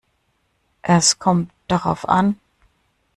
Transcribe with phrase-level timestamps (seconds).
[0.81, 2.39] Es kommt darauf an.